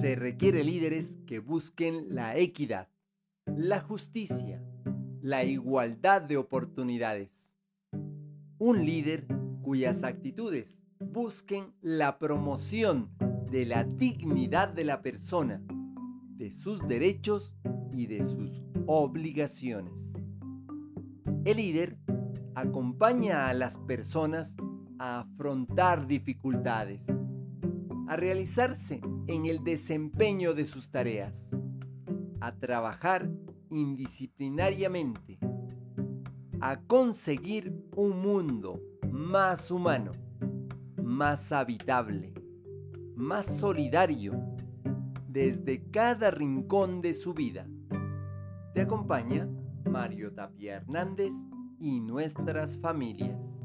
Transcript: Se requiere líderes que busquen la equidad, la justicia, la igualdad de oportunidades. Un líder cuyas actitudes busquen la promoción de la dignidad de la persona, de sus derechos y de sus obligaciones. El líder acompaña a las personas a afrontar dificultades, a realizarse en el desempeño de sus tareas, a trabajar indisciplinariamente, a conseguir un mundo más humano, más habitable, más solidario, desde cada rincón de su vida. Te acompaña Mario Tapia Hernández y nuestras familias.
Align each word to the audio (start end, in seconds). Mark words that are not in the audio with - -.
Se 0.00 0.16
requiere 0.16 0.64
líderes 0.64 1.18
que 1.26 1.40
busquen 1.40 2.14
la 2.14 2.34
equidad, 2.34 2.88
la 3.44 3.80
justicia, 3.80 4.64
la 5.20 5.44
igualdad 5.44 6.22
de 6.22 6.38
oportunidades. 6.38 7.54
Un 8.56 8.86
líder 8.86 9.26
cuyas 9.60 10.02
actitudes 10.02 10.82
busquen 11.00 11.74
la 11.82 12.18
promoción 12.18 13.10
de 13.50 13.66
la 13.66 13.84
dignidad 13.84 14.70
de 14.70 14.84
la 14.84 15.02
persona, 15.02 15.62
de 16.38 16.54
sus 16.54 16.88
derechos 16.88 17.54
y 17.92 18.06
de 18.06 18.24
sus 18.24 18.62
obligaciones. 18.86 20.14
El 21.44 21.58
líder 21.58 21.98
acompaña 22.54 23.48
a 23.50 23.52
las 23.52 23.76
personas 23.76 24.56
a 24.98 25.20
afrontar 25.20 26.06
dificultades, 26.06 27.04
a 28.08 28.16
realizarse 28.16 29.02
en 29.30 29.46
el 29.46 29.62
desempeño 29.62 30.54
de 30.54 30.64
sus 30.64 30.90
tareas, 30.90 31.56
a 32.40 32.52
trabajar 32.56 33.30
indisciplinariamente, 33.70 35.38
a 36.60 36.80
conseguir 36.80 37.72
un 37.94 38.20
mundo 38.20 38.82
más 39.08 39.70
humano, 39.70 40.10
más 41.00 41.52
habitable, 41.52 42.34
más 43.14 43.46
solidario, 43.46 44.32
desde 45.28 45.88
cada 45.92 46.32
rincón 46.32 47.00
de 47.00 47.14
su 47.14 47.32
vida. 47.32 47.68
Te 48.74 48.80
acompaña 48.80 49.48
Mario 49.88 50.32
Tapia 50.32 50.74
Hernández 50.78 51.34
y 51.78 52.00
nuestras 52.00 52.76
familias. 52.78 53.59